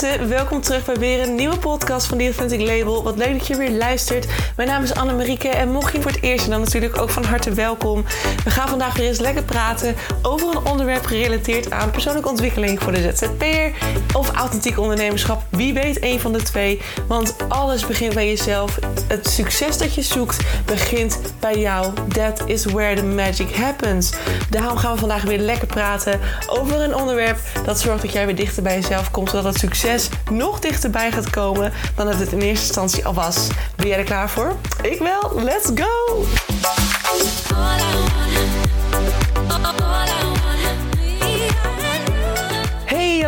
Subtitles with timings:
[0.00, 3.02] welkom terug bij weer een nieuwe podcast van The Authentic Label.
[3.02, 4.26] Wat leuk dat je weer luistert.
[4.56, 7.52] Mijn naam is Anne-Marieke en mocht je voor het eerst dan natuurlijk ook van harte
[7.52, 8.04] welkom.
[8.44, 12.92] We gaan vandaag weer eens lekker praten over een onderwerp gerelateerd aan persoonlijke ontwikkeling voor
[12.92, 13.72] de ZZP'er
[14.16, 15.42] of authentiek ondernemerschap.
[15.48, 18.78] Wie weet een van de twee, want alles begint bij jezelf.
[19.08, 21.92] Het succes dat je zoekt begint bij jou.
[22.08, 24.12] That is where the magic happens.
[24.50, 28.36] Daarom gaan we vandaag weer lekker praten over een onderwerp dat zorgt dat jij weer
[28.36, 32.40] dichter bij jezelf komt, zodat het succes nog dichterbij gaat komen dan dat het in
[32.40, 33.46] eerste instantie al was.
[33.76, 34.56] Ben jij er klaar voor?
[34.82, 35.32] Ik wel.
[35.42, 36.24] Let's go!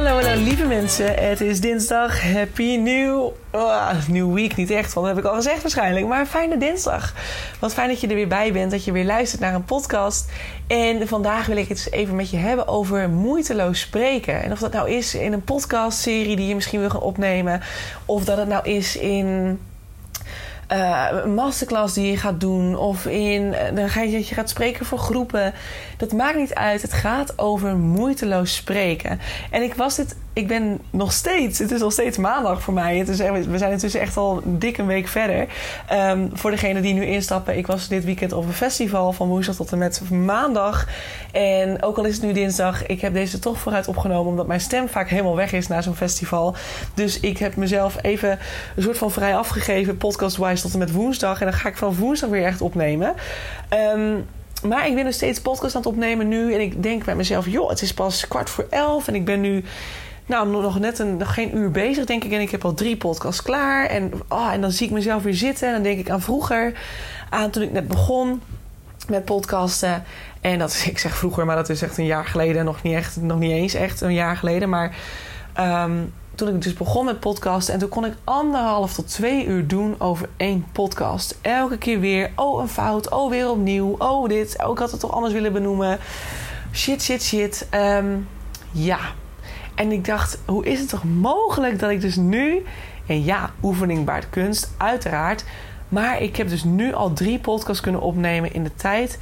[0.08, 1.14] Hallo, hallo, lieve mensen.
[1.14, 2.22] Het is dinsdag.
[2.22, 3.30] Happy New...
[3.52, 6.06] Oh, new Week, niet echt, want dat heb ik al gezegd waarschijnlijk.
[6.06, 7.14] Maar fijne dinsdag.
[7.58, 10.30] Wat fijn dat je er weer bij bent, dat je weer luistert naar een podcast.
[10.66, 14.42] En vandaag wil ik het even met je hebben over moeiteloos spreken.
[14.42, 17.60] En of dat nou is in een podcastserie die je misschien wil gaan opnemen...
[18.04, 19.58] of dat het nou is in
[20.72, 24.86] uh, een masterclass die je gaat doen of in, dan ga je, je gaat spreken
[24.86, 25.54] voor groepen.
[25.98, 26.82] Dat maakt niet uit.
[26.82, 29.20] Het gaat over moeiteloos spreken.
[29.50, 32.98] En ik was dit ik ben nog steeds, het is nog steeds maandag voor mij.
[32.98, 35.46] Het is, we zijn intussen echt al dik een week verder.
[35.92, 39.54] Um, voor degenen die nu instappen, ik was dit weekend op een festival van woensdag
[39.54, 40.86] tot en met maandag.
[41.32, 44.60] En ook al is het nu dinsdag, ik heb deze toch vooruit opgenomen, omdat mijn
[44.60, 46.56] stem vaak helemaal weg is na zo'n festival.
[46.94, 48.38] Dus ik heb mezelf even
[48.76, 51.40] een soort van vrij afgegeven, podcast-wise, tot en met woensdag.
[51.40, 53.14] En dan ga ik van woensdag weer echt opnemen.
[53.94, 54.26] Um,
[54.62, 56.54] maar ik ben nog steeds podcast aan het opnemen nu.
[56.54, 59.08] En ik denk bij mezelf, joh, het is pas kwart voor elf.
[59.08, 59.64] En ik ben nu
[60.26, 62.32] nou, nog net een, nog geen uur bezig, denk ik.
[62.32, 63.86] En ik heb al drie podcasts klaar.
[63.86, 65.68] En, oh, en dan zie ik mezelf weer zitten.
[65.68, 66.72] En dan denk ik aan vroeger.
[67.30, 68.40] Aan toen ik net begon
[69.08, 70.04] met podcasten.
[70.40, 72.64] En dat is, ik zeg vroeger, maar dat is echt een jaar geleden.
[72.64, 74.68] Nog niet, echt, nog niet eens echt een jaar geleden.
[74.68, 74.96] Maar
[75.60, 77.74] um, toen ik dus begon met podcasten.
[77.74, 81.38] En toen kon ik anderhalf tot twee uur doen over één podcast.
[81.40, 82.30] Elke keer weer.
[82.36, 83.10] Oh, een fout.
[83.10, 83.94] Oh, weer opnieuw.
[83.98, 84.62] Oh, dit.
[84.64, 85.98] Oh, ik had het toch anders willen benoemen.
[86.72, 87.68] Shit, shit, shit.
[87.74, 88.28] Um,
[88.72, 88.98] ja,
[89.74, 92.64] en ik dacht, hoe is het toch mogelijk dat ik dus nu...
[93.06, 95.44] En ja, oefening baart kunst, uiteraard.
[95.88, 99.18] Maar ik heb dus nu al drie podcasts kunnen opnemen in de tijd...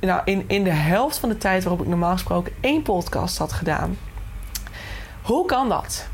[0.00, 3.52] Nou, in, in de helft van de tijd waarop ik normaal gesproken één podcast had
[3.52, 3.96] gedaan.
[5.22, 6.08] Hoe kan dat?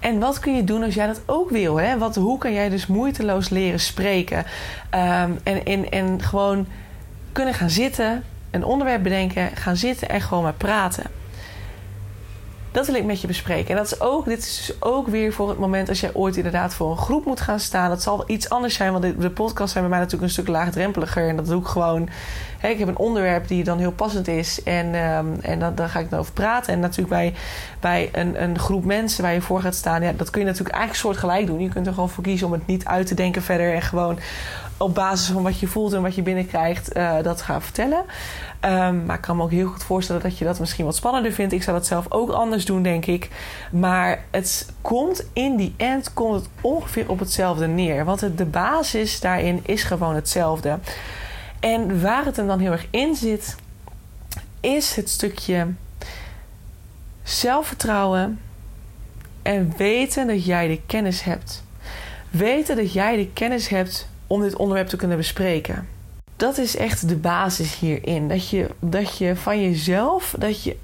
[0.00, 1.76] En wat kun je doen als jij dat ook wil?
[1.76, 1.98] Hè?
[1.98, 4.44] Wat, hoe kan jij dus moeiteloos leren spreken?
[4.90, 6.66] En, en, en gewoon
[7.32, 11.04] kunnen gaan zitten, een onderwerp bedenken, gaan zitten en gewoon maar praten.
[12.76, 13.70] Dat wil ik met je bespreken.
[13.70, 16.36] En dat is ook, dit is dus ook weer voor het moment als jij ooit
[16.36, 17.88] inderdaad voor een groep moet gaan staan.
[17.88, 21.28] Dat zal iets anders zijn, want de, podcasts zijn bij mij natuurlijk een stuk laagdrempeliger.
[21.28, 22.08] En dat doe ik gewoon.
[22.58, 24.62] Hè, ik heb een onderwerp die dan heel passend is.
[24.62, 26.72] En, um, en dan, dan ga ik erover praten.
[26.72, 27.34] En natuurlijk bij,
[27.80, 30.76] bij een, een groep mensen waar je voor gaat staan, ja, dat kun je natuurlijk
[30.76, 31.60] eigenlijk soort gelijk doen.
[31.60, 33.74] Je kunt er gewoon voor kiezen om het niet uit te denken verder.
[33.74, 34.18] En gewoon
[34.78, 38.04] op basis van wat je voelt en wat je binnenkrijgt, uh, dat gaan vertellen.
[38.60, 41.32] Um, maar ik kan me ook heel goed voorstellen dat je dat misschien wat spannender
[41.32, 41.52] vindt.
[41.52, 43.30] Ik zou dat zelf ook anders doen, denk ik.
[43.72, 48.04] Maar het komt in die end komt het ongeveer op hetzelfde neer.
[48.04, 50.78] Want het, de basis daarin is gewoon hetzelfde.
[51.60, 53.56] En waar het hem dan heel erg in zit,
[54.60, 55.66] is het stukje
[57.22, 58.40] zelfvertrouwen
[59.42, 61.64] en weten dat jij de kennis hebt.
[62.30, 65.88] Weten dat jij de kennis hebt om dit onderwerp te kunnen bespreken.
[66.36, 68.28] Dat is echt de basis hierin.
[68.28, 70.76] Dat je, dat je van jezelf, dat je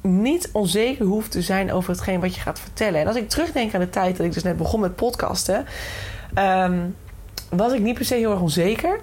[0.00, 3.00] niet onzeker hoeft te zijn over hetgeen wat je gaat vertellen.
[3.00, 5.66] En als ik terugdenk aan de tijd dat ik dus net begon met podcasten,
[6.34, 6.96] um,
[7.50, 9.00] was ik niet per se heel erg onzeker.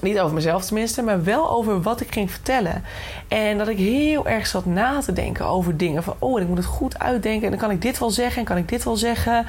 [0.00, 2.82] Niet over mezelf tenminste, maar wel over wat ik ging vertellen.
[3.28, 6.02] En dat ik heel erg zat na te denken over dingen.
[6.02, 7.44] Van, oh, ik moet het goed uitdenken.
[7.44, 9.46] En dan kan ik dit wel zeggen en kan ik dit wel zeggen.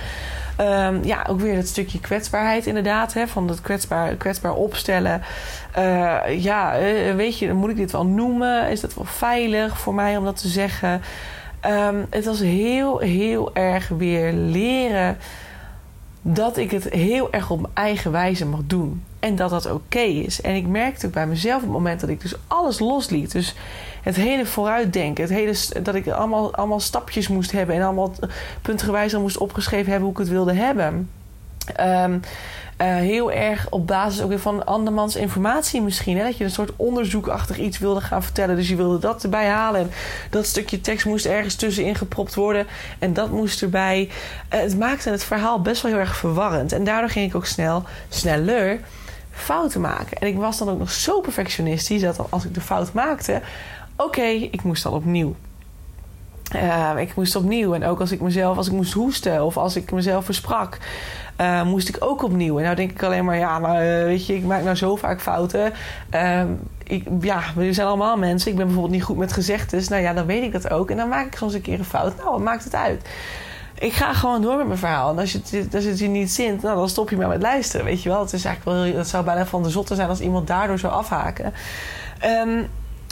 [0.62, 3.14] Um, ja, ook weer het stukje kwetsbaarheid inderdaad.
[3.14, 5.22] Hè, van het kwetsbaar, kwetsbaar opstellen.
[5.78, 8.70] Uh, ja, uh, weet je, moet ik dit wel noemen?
[8.70, 11.02] Is dat wel veilig voor mij om dat te zeggen?
[11.68, 15.18] Um, het was heel, heel erg weer leren
[16.22, 19.04] dat ik het heel erg op mijn eigen wijze mag doen.
[19.20, 20.42] En dat dat oké is.
[20.42, 23.32] En ik merkte ook bij mezelf op het moment dat ik dus alles losliet.
[23.32, 23.56] Dus
[24.06, 25.24] het hele vooruitdenken.
[25.24, 27.76] Het hele, dat ik allemaal, allemaal stapjes moest hebben.
[27.76, 28.14] En allemaal
[28.62, 31.10] puntengewijs al moest opgeschreven hebben hoe ik het wilde hebben.
[31.80, 32.22] Um,
[32.82, 36.18] uh, heel erg op basis ook weer van andermans informatie misschien.
[36.18, 36.24] Hè?
[36.24, 38.56] Dat je een soort onderzoekachtig iets wilde gaan vertellen.
[38.56, 39.82] Dus je wilde dat erbij halen.
[39.82, 39.92] En
[40.30, 42.68] dat stukje tekst moest ergens tussenin gepropt worden.
[43.00, 44.10] En dat moest erbij.
[44.54, 46.72] Uh, het maakte het verhaal best wel heel erg verwarrend.
[46.72, 48.80] En daardoor ging ik ook snel, sneller
[49.32, 50.18] fouten maken.
[50.18, 53.42] En ik was dan ook nog zo perfectionistisch dat als ik de fout maakte,
[53.96, 55.36] oké, ik moest dan opnieuw.
[56.56, 57.74] Uh, ik moest opnieuw.
[57.74, 60.78] En ook als ik mezelf, als ik moest hoesten of als ik mezelf versprak,
[61.42, 62.58] uh, moest ik ook opnieuw.
[62.58, 64.96] En nou denk ik alleen maar, ja, maar uh, weet je, ik maak nou zo
[64.96, 65.74] vaak fouten.
[66.10, 66.48] Ehm,
[66.84, 68.52] ik, ja, we zijn allemaal mensen.
[68.52, 69.88] Ik ben bijvoorbeeld niet goed met gezegdes.
[69.88, 70.90] Nou ja, dan weet ik dat ook.
[70.90, 72.18] En dan maak ik soms een keer een fout.
[72.18, 73.10] Nou, wat maakt het uit?
[73.80, 75.12] Ik ga gewoon door met mijn verhaal.
[75.12, 77.86] En als, je als het je niet zint, nou, dan stop je maar met luisteren.
[77.86, 78.20] Weet je wel?
[78.20, 80.94] Het, is eigenlijk wel, het zou bijna van de zotte zijn als iemand daardoor zou
[80.94, 81.54] afhaken.
[82.26, 82.68] Um,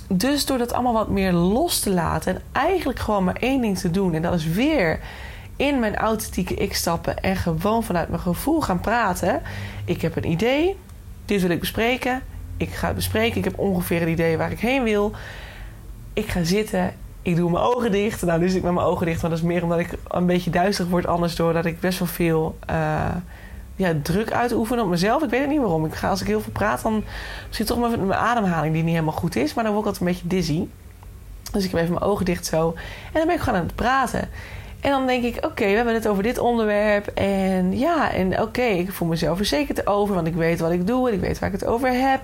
[0.07, 3.77] dus door dat allemaal wat meer los te laten en eigenlijk gewoon maar één ding
[3.77, 4.99] te doen, en dat is weer
[5.55, 9.41] in mijn authentieke ik stappen en gewoon vanuit mijn gevoel gaan praten.
[9.85, 10.75] Ik heb een idee,
[11.25, 12.21] dit wil ik bespreken.
[12.57, 13.37] Ik ga het bespreken.
[13.37, 15.11] Ik heb ongeveer een idee waar ik heen wil.
[16.13, 16.93] Ik ga zitten.
[17.21, 18.21] Ik doe mijn ogen dicht.
[18.21, 20.25] Nou, nu zit ik met mijn ogen dicht, maar dat is meer omdat ik een
[20.25, 21.07] beetje duisterig word.
[21.07, 23.15] Anders doordat ik best wel veel uh,
[23.75, 25.23] ja, druk uitoefenen op mezelf.
[25.23, 25.85] Ik weet het niet waarom.
[25.85, 27.03] Ik ga, als ik heel veel praat, dan
[27.47, 29.53] misschien toch mijn, mijn ademhaling die niet helemaal goed is.
[29.53, 30.67] Maar dan word ik altijd een beetje dizzy.
[31.51, 32.73] Dus ik heb even mijn ogen dicht zo.
[33.05, 34.29] En dan ben ik gewoon aan het praten.
[34.83, 37.07] En dan denk ik, oké, we hebben het over dit onderwerp.
[37.07, 40.15] En ja, en oké, ik voel mezelf verzekerd over.
[40.15, 42.23] Want ik weet wat ik doe en ik weet waar ik het over heb.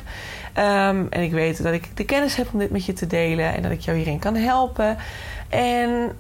[0.58, 3.56] Um, en ik weet dat ik de kennis heb om dit met je te delen.
[3.56, 4.98] En dat ik jou hierin kan helpen.
[5.50, 6.12] En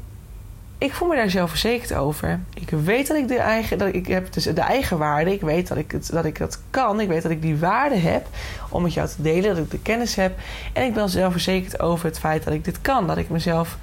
[0.79, 2.39] ik voel me daar zelfverzekerd over.
[2.53, 5.33] Ik weet dat ik de eigen, dat ik heb dus de eigen waarde.
[5.33, 6.99] Ik weet dat ik, het, dat ik dat kan.
[6.99, 8.27] Ik weet dat ik die waarde heb
[8.69, 9.55] om met jou te delen.
[9.55, 10.39] Dat ik de kennis heb.
[10.73, 13.07] En ik ben zelfverzekerd over het feit dat ik dit kan.
[13.07, 13.77] Dat ik mezelf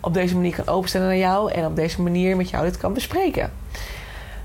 [0.00, 1.52] op deze manier kan openstellen naar jou.
[1.52, 3.52] En op deze manier met jou dit kan bespreken.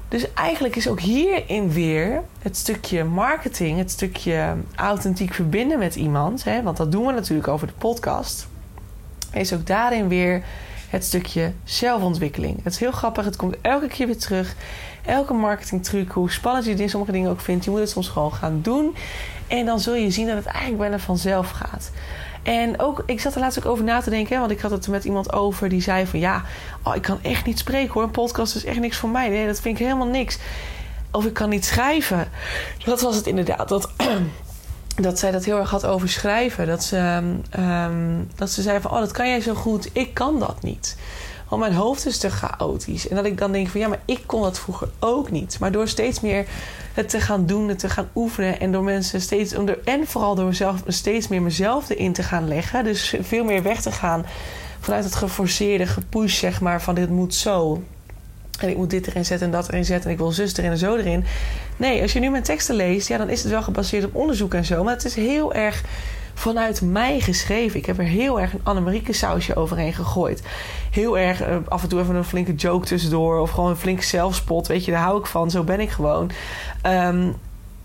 [0.08, 6.44] Dus eigenlijk is ook hierin weer het stukje marketing, het stukje authentiek verbinden met iemand.
[6.44, 8.48] Hè, want dat doen we natuurlijk over de podcast.
[9.32, 10.44] Is ook daarin weer
[10.90, 12.64] het stukje zelfontwikkeling.
[12.64, 14.56] Het is heel grappig, het komt elke keer weer terug.
[15.06, 18.34] Elke marketingtruc, hoe spannend je dit sommige dingen ook vindt, je moet het soms gewoon
[18.34, 18.96] gaan doen.
[19.48, 21.92] En dan zul je zien dat het eigenlijk bijna vanzelf gaat.
[22.44, 24.88] En ook, ik zat er laatst ook over na te denken, want ik had het
[24.88, 26.44] met iemand over die zei van ja,
[26.84, 28.04] oh, ik kan echt niet spreken hoor.
[28.04, 29.30] Een podcast is echt niks voor mij.
[29.30, 30.38] Nee, dat vind ik helemaal niks.
[31.12, 32.30] Of ik kan niet schrijven.
[32.86, 33.70] Dat was het inderdaad.
[33.70, 33.90] Dat
[35.02, 36.68] dat zij dat heel erg had over schrijven.
[36.68, 37.22] Dat ze,
[37.60, 39.90] um, dat ze zei van, oh, dat kan jij zo goed.
[39.94, 40.98] Ik kan dat niet.
[41.48, 43.08] Want mijn hoofd is te chaotisch.
[43.08, 45.60] En dat ik dan denk van, ja, maar ik kon dat vroeger ook niet.
[45.60, 46.46] Maar door steeds meer
[46.94, 48.60] het te gaan doen, het te gaan oefenen...
[48.60, 49.54] en door mensen steeds...
[49.84, 52.84] en vooral door mezelf steeds meer mezelf erin te gaan leggen...
[52.84, 54.26] dus veel meer weg te gaan
[54.80, 56.82] vanuit het geforceerde, gepush, zeg maar...
[56.82, 57.84] van dit moet zo...
[58.60, 60.06] En ik moet dit erin zetten en dat erin zetten.
[60.06, 61.26] En ik wil zus erin en zo erin.
[61.78, 64.54] Nee, als je nu mijn teksten leest, ja, dan is het wel gebaseerd op onderzoek
[64.54, 64.84] en zo.
[64.84, 65.84] Maar het is heel erg
[66.34, 67.80] vanuit mij geschreven.
[67.80, 70.42] Ik heb er heel erg een Annemarieke sausje overheen gegooid.
[70.92, 73.40] Heel erg uh, af en toe even een flinke joke tussendoor.
[73.40, 74.68] Of gewoon een flinke zelfspot.
[74.68, 75.52] Weet je, daar hou ik van.
[75.52, 76.32] Zo ben ik gewoon.
[76.86, 77.36] Um,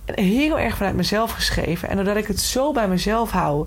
[0.05, 1.89] heel erg vanuit mezelf geschreven.
[1.89, 3.67] En doordat ik het zo bij mezelf hou.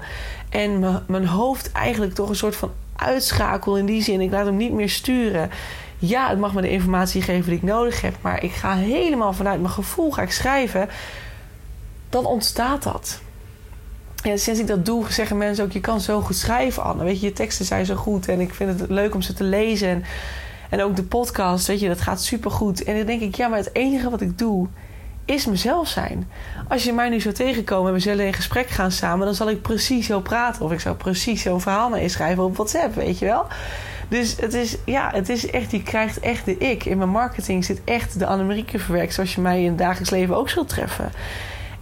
[0.50, 4.22] En mijn hoofd eigenlijk toch een soort van uitschakel in die zin.
[4.22, 5.50] Ik laat hem niet meer sturen
[5.97, 9.33] ja, het mag me de informatie geven die ik nodig heb, maar ik ga helemaal
[9.33, 10.89] vanuit mijn gevoel ga ik schrijven,
[12.09, 13.19] dan ontstaat dat.
[14.33, 17.03] Sinds ik dat doe, zeggen mensen ook: je kan zo goed schrijven, Anne.
[17.03, 19.44] Weet je, je teksten zijn zo goed en ik vind het leuk om ze te
[19.44, 19.89] lezen.
[19.89, 20.03] En,
[20.69, 22.83] en ook de podcast, weet je, dat gaat supergoed.
[22.83, 24.68] En dan denk ik: ja, maar het enige wat ik doe
[25.25, 26.30] is mezelf zijn.
[26.68, 29.50] Als je mij nu zou tegenkomen en we zullen in gesprek gaan samen, dan zal
[29.50, 30.65] ik precies zo praten.
[30.65, 33.48] Of ik zou precies zo'n verhaal naar schrijven op WhatsApp, weet je wel.
[34.07, 36.85] Dus het is, ja, het is echt, je krijgt echt de ik.
[36.85, 40.38] In mijn marketing zit echt de Annemarieke verwerkt, zoals je mij in het dagelijks leven
[40.38, 41.12] ook zult treffen.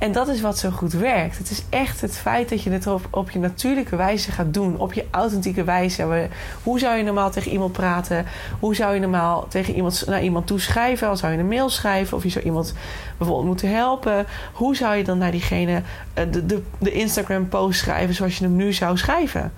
[0.03, 1.37] En dat is wat zo goed werkt.
[1.37, 4.79] Het is echt het feit dat je het op, je natuurlijke wijze gaat doen.
[4.79, 6.29] Op je authentieke wijze.
[6.63, 8.25] Hoe zou je normaal tegen iemand praten?
[8.59, 11.07] Hoe zou je normaal tegen iemand, naar iemand toe schrijven?
[11.07, 12.17] Als zou je een mail schrijven?
[12.17, 12.73] Of je zou iemand
[13.17, 14.25] bijvoorbeeld moeten helpen?
[14.53, 15.81] Hoe zou je dan naar diegene
[16.13, 19.51] eh, de, de, de Instagram-post schrijven zoals je hem nu zou schrijven?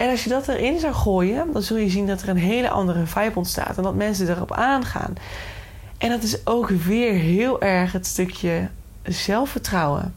[0.00, 2.68] En als je dat erin zou gooien, dan zul je zien dat er een hele
[2.68, 3.76] andere vibe ontstaat.
[3.76, 5.14] En dat mensen erop aangaan.
[5.98, 8.68] En dat is ook weer heel erg het stukje
[9.02, 10.14] zelfvertrouwen.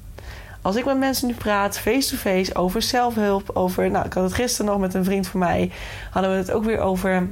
[0.62, 3.92] Als ik met mensen nu praat, face-to-face, over zelfhulp, over...
[3.92, 5.72] Nou, ik had het gisteren nog met een vriend van mij.
[6.12, 7.28] Hadden we het ook weer over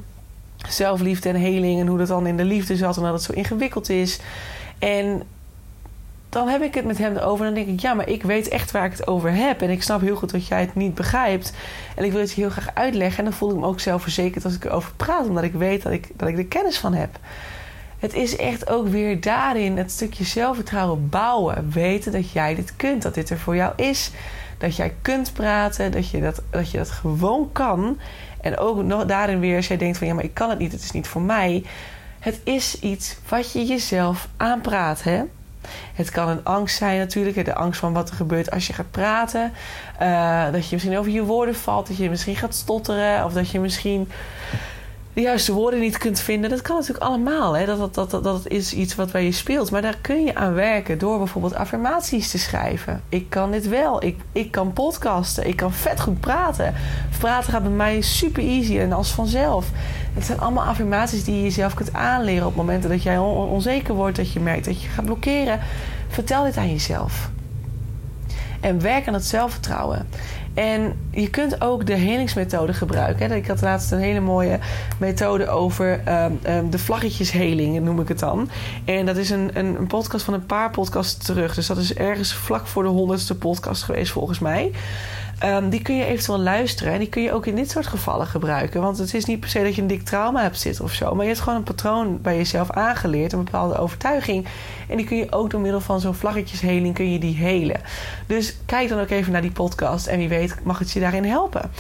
[0.68, 1.80] zelfliefde en heling.
[1.80, 4.20] En hoe dat dan in de liefde zat en dat het zo ingewikkeld is.
[4.80, 5.24] En
[6.32, 7.46] dan heb ik het met hem erover.
[7.46, 9.62] En dan denk ik, ja, maar ik weet echt waar ik het over heb.
[9.62, 11.54] En ik snap heel goed dat jij het niet begrijpt.
[11.96, 13.18] En ik wil het je heel graag uitleggen.
[13.18, 15.28] En dan voel ik me ook zelfverzekerd als ik erover praat.
[15.28, 17.20] Omdat ik weet dat ik, dat ik er kennis van heb.
[18.00, 21.72] Het is echt ook weer daarin het stukje zelfvertrouwen bouwen.
[21.72, 23.02] Weten dat jij dit kunt.
[23.02, 24.12] Dat dit er voor jou is.
[24.58, 25.92] Dat jij kunt praten.
[25.92, 28.00] Dat je dat, dat, je dat gewoon kan.
[28.42, 30.08] En ook nog daarin weer als jij denkt van...
[30.08, 30.72] ja, maar ik kan het niet.
[30.72, 31.64] Het is niet voor mij.
[32.20, 35.24] Het is iets wat je jezelf aanpraat, hè?
[35.94, 38.92] Het kan een angst zijn natuurlijk, de angst van wat er gebeurt als je gaat
[38.92, 39.52] praten.
[40.02, 43.50] Uh, dat je misschien over je woorden valt, dat je misschien gaat stotteren, of dat
[43.50, 44.10] je misschien
[45.14, 46.50] de juiste woorden niet kunt vinden.
[46.50, 47.58] Dat kan natuurlijk allemaal.
[47.58, 47.66] Hè?
[47.66, 49.72] Dat, dat, dat, dat, is iets wat bij je speelt.
[49.72, 53.02] Maar daar kun je aan werken door bijvoorbeeld affirmaties te schrijven.
[53.10, 54.04] Ik kan dit wel.
[54.04, 55.48] Ik, ik kan podcasten.
[55.48, 56.74] Ik kan vet goed praten.
[57.20, 59.70] Praten gaat bij mij super easy en als vanzelf.
[60.14, 64.18] Het zijn allemaal affirmaties die je jezelf kunt aanleren op momenten dat jij onzeker wordt,
[64.18, 65.60] dat je merkt dat je gaat blokkeren.
[66.08, 67.30] Vertel dit aan jezelf.
[68.62, 70.08] En werk aan het zelfvertrouwen.
[70.54, 73.32] En je kunt ook de helingsmethode gebruiken.
[73.32, 74.60] Ik had laatst een hele mooie
[75.00, 78.50] methode over um, um, de vlaggetjesheling, noem ik het dan.
[78.86, 81.56] En dat is een, een, een, podcast van een paar podcasts terug.
[81.56, 84.72] Dus dat is ergens vlak voor de honderdste podcast geweest, volgens mij.
[85.46, 86.94] Um, die kun je eventueel luisteren.
[86.94, 88.82] En die kun je ook in dit soort gevallen gebruiken.
[88.82, 91.16] Want het is niet per se dat je een dik trauma hebt zitten of zo.
[91.16, 93.34] Maar je hebt gewoon een patroon bij jezelf aangeleerd.
[93.34, 94.48] Een bepaalde overtuiging.
[94.90, 97.82] En die kun je ook door middel van zo'n vlaggetjesheling kun je die helen.
[98.28, 100.08] Dus kijk dan ook even naar die podcast.
[100.08, 101.72] En wie weet mag het je daarin helpen.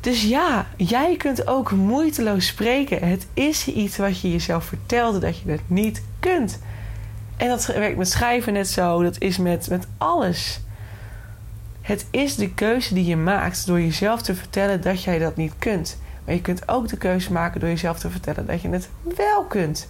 [0.00, 3.08] Dus ja, jij kunt ook moeiteloos spreken.
[3.08, 6.58] Het is iets wat je jezelf vertelde dat je het niet kunt.
[7.36, 9.02] En dat werkt met schrijven net zo.
[9.02, 10.60] Dat is met, met alles.
[11.82, 15.52] Het is de keuze die je maakt door jezelf te vertellen dat jij dat niet
[15.58, 15.98] kunt.
[16.24, 19.44] Maar je kunt ook de keuze maken door jezelf te vertellen dat je het wel
[19.44, 19.88] kunt.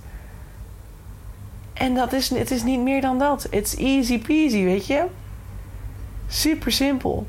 [1.72, 3.46] En dat is, het is niet meer dan dat.
[3.50, 5.04] It's easy peasy, weet je?
[6.28, 7.26] Super simpel.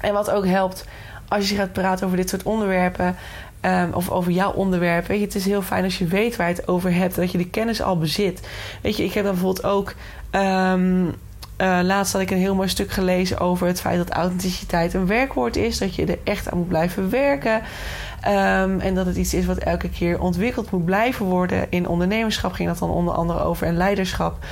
[0.00, 0.84] En wat ook helpt
[1.28, 3.16] als je gaat praten over dit soort onderwerpen.
[3.62, 5.06] Um, of over jouw onderwerp.
[5.06, 7.14] Weet je, het is heel fijn als je weet waar je het over hebt.
[7.14, 8.48] Dat je de kennis al bezit.
[8.82, 9.94] Weet je, ik heb dan bijvoorbeeld ook.
[10.30, 11.14] Um,
[11.60, 15.06] uh, laatst had ik een heel mooi stuk gelezen over het feit dat authenticiteit een
[15.06, 15.78] werkwoord is.
[15.78, 17.62] Dat je er echt aan moet blijven werken.
[18.26, 21.66] Um, en dat het iets is wat elke keer ontwikkeld moet blijven worden.
[21.70, 24.44] In ondernemerschap ging dat dan onder andere over en leiderschap.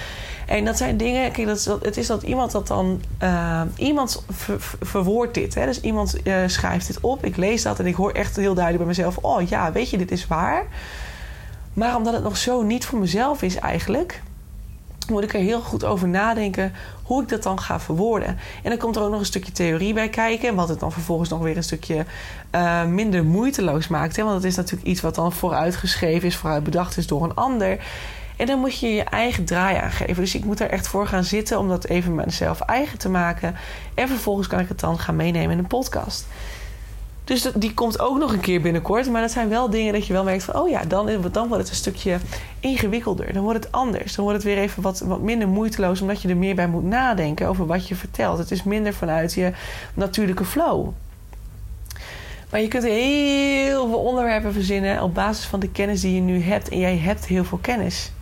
[0.47, 4.25] En dat zijn dingen, kijk, dat dat, het is dat iemand dat dan, uh, iemand
[4.31, 5.55] ver, verwoordt dit.
[5.55, 5.67] Hè?
[5.67, 8.85] Dus iemand uh, schrijft dit op, ik lees dat en ik hoor echt heel duidelijk
[8.85, 10.67] bij mezelf: oh ja, weet je, dit is waar.
[11.73, 14.23] Maar omdat het nog zo niet voor mezelf is eigenlijk,
[15.11, 16.73] moet ik er heel goed over nadenken
[17.03, 18.38] hoe ik dat dan ga verwoorden.
[18.62, 21.29] En dan komt er ook nog een stukje theorie bij kijken, wat het dan vervolgens
[21.29, 22.05] nog weer een stukje
[22.55, 24.17] uh, minder moeiteloos maakt.
[24.17, 24.23] Hè?
[24.23, 27.79] Want het is natuurlijk iets wat dan vooruitgeschreven is, vooruit bedacht is door een ander.
[28.37, 30.15] En dan moet je je eigen draai aangeven.
[30.15, 33.55] Dus ik moet er echt voor gaan zitten om dat even mezelf eigen te maken.
[33.95, 36.27] En vervolgens kan ik het dan gaan meenemen in een podcast.
[37.28, 39.11] Dus die komt ook nog een keer binnenkort.
[39.11, 40.54] Maar dat zijn wel dingen dat je wel merkt van...
[40.54, 42.18] oh ja, dan, dan wordt het een stukje
[42.61, 43.32] ingewikkelder.
[43.32, 44.14] Dan wordt het anders.
[44.14, 46.00] Dan wordt het weer even wat, wat minder moeiteloos...
[46.00, 48.38] omdat je er meer bij moet nadenken over wat je vertelt.
[48.38, 49.52] Het is minder vanuit je
[49.94, 50.88] natuurlijke flow.
[52.50, 55.02] Maar je kunt heel veel onderwerpen verzinnen...
[55.02, 56.68] op basis van de kennis die je nu hebt.
[56.68, 58.12] En jij hebt heel veel kennis.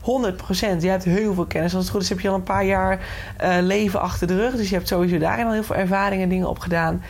[0.00, 0.82] 100 procent.
[0.82, 1.74] Je hebt heel veel kennis.
[1.74, 2.98] Als het goed is heb je al een paar jaar
[3.42, 4.54] uh, leven achter de rug.
[4.56, 7.02] Dus je hebt sowieso daarin al heel veel ervaringen en dingen opgedaan.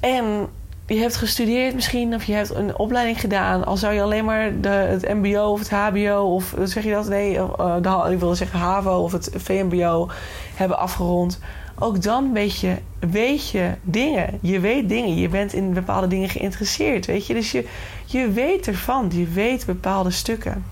[0.00, 0.48] En
[0.86, 3.64] je hebt gestudeerd misschien, of je hebt een opleiding gedaan.
[3.64, 7.08] Al zou je alleen maar de, het MBO of het HBO, of zeg je dat?
[7.08, 10.08] Nee, uh, ik wilde zeggen HAVO of het VMBO
[10.54, 11.38] hebben afgerond.
[11.78, 14.38] Ook dan weet je, weet je dingen.
[14.42, 15.16] Je weet dingen.
[15.16, 17.06] Je bent in bepaalde dingen geïnteresseerd.
[17.06, 17.34] Weet je?
[17.34, 17.66] Dus je,
[18.04, 19.10] je weet ervan.
[19.14, 20.64] Je weet bepaalde stukken.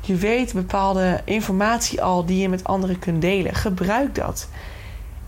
[0.00, 3.54] Je weet bepaalde informatie al die je met anderen kunt delen.
[3.54, 4.48] Gebruik dat.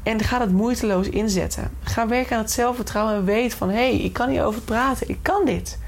[0.03, 1.71] En ga het moeiteloos inzetten.
[1.83, 3.69] Ga werken aan het zelfvertrouwen en weet van...
[3.69, 5.09] hé, hey, ik kan hierover praten.
[5.09, 5.79] Ik kan dit.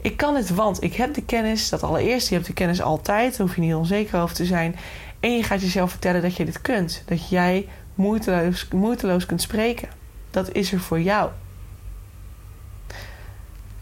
[0.00, 1.68] Ik kan het, want ik heb de kennis.
[1.68, 3.36] Dat allereerst, je hebt de kennis altijd.
[3.36, 4.76] Daar hoef je niet onzeker over te zijn.
[5.20, 7.02] En je gaat jezelf vertellen dat je dit kunt.
[7.06, 9.88] Dat jij moeiteloos, moeiteloos kunt spreken.
[10.30, 11.30] Dat is er voor jou.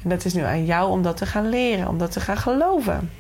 [0.03, 1.89] En dat is nu aan jou om dat te gaan leren.
[1.89, 3.11] Om dat te gaan geloven.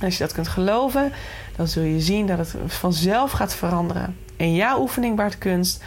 [0.00, 1.12] Als je dat kunt geloven,
[1.56, 4.16] dan zul je zien dat het vanzelf gaat veranderen.
[4.36, 5.84] En ja, oefening baart kunst.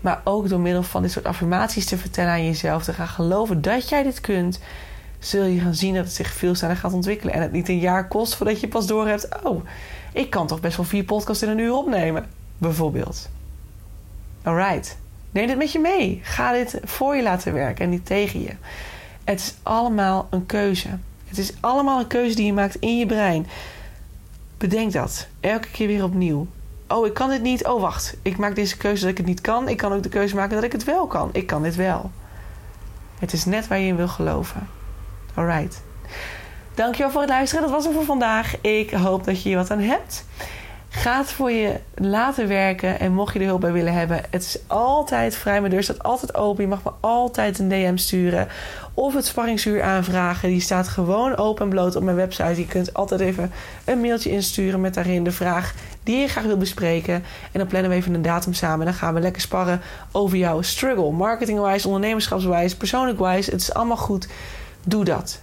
[0.00, 3.62] Maar ook door middel van dit soort affirmaties te vertellen aan jezelf, te gaan geloven
[3.62, 4.60] dat jij dit kunt,
[5.18, 7.34] zul je gaan zien dat het zich veel sneller gaat ontwikkelen.
[7.34, 9.64] En het niet een jaar kost voordat je pas door hebt: oh,
[10.12, 12.26] ik kan toch best wel vier podcasts in een uur opnemen,
[12.58, 13.28] bijvoorbeeld.
[14.42, 14.96] Alright,
[15.30, 16.20] neem dit met je mee.
[16.22, 18.52] Ga dit voor je laten werken en niet tegen je.
[19.24, 20.88] Het is allemaal een keuze.
[21.30, 23.46] Het is allemaal een keuze die je maakt in je brein.
[24.58, 25.26] Bedenk dat.
[25.40, 26.46] Elke keer weer opnieuw.
[26.88, 27.66] Oh, ik kan dit niet.
[27.66, 28.16] Oh, wacht.
[28.22, 29.68] Ik maak deze keuze dat ik het niet kan.
[29.68, 31.30] Ik kan ook de keuze maken dat ik het wel kan.
[31.32, 32.10] Ik kan dit wel.
[33.18, 34.68] Het is net waar je in wil geloven.
[35.34, 35.82] Alright.
[36.74, 37.62] Dankjewel voor het luisteren.
[37.62, 38.60] Dat was het voor vandaag.
[38.60, 40.24] Ik hoop dat je hier wat aan hebt.
[40.92, 43.00] Ga het voor je laten werken.
[43.00, 45.60] En mocht je er hulp bij willen hebben, het is altijd vrij.
[45.60, 46.62] Mijn deur staat altijd open.
[46.62, 48.48] Je mag me altijd een DM sturen.
[48.94, 50.48] Of het sparringsuur aanvragen.
[50.48, 52.60] Die staat gewoon open en bloot op mijn website.
[52.60, 53.52] Je kunt altijd even
[53.84, 57.14] een mailtje insturen met daarin de vraag die je graag wil bespreken.
[57.52, 58.84] En dan plannen we even een datum samen.
[58.84, 59.80] Dan gaan we lekker sparren
[60.12, 61.10] over jouw struggle.
[61.10, 63.46] Marketingwijs, ondernemerschapswijs, persoonlijkwijs.
[63.46, 64.28] Het is allemaal goed.
[64.84, 65.40] Doe dat.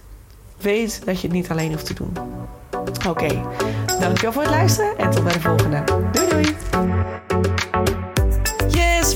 [0.60, 2.12] Weet dat je het niet alleen hoeft te doen.
[3.08, 3.42] Oké,
[4.00, 5.84] dankjewel voor het luisteren en tot bij de volgende.
[6.12, 6.57] Doei doei!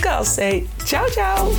[0.00, 1.54] Girls Girls Say tchau, tchau!